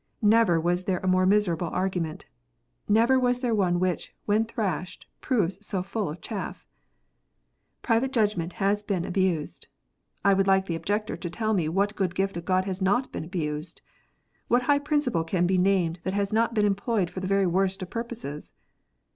[0.23, 2.25] Never was there a more miserable argument!
[2.89, 6.65] Never was there one which, when thrashed, proves so full of chaff!
[7.83, 9.67] Private judgment lias been abused!
[10.25, 13.11] I would like the objector to tell me what good gift of God has not
[13.11, 13.83] been abused?
[14.47, 17.83] What high principle can be named that has not been employed for the very worst
[17.83, 18.53] of purposes